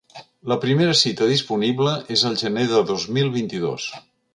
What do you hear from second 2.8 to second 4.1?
dos mil vint-i-dos.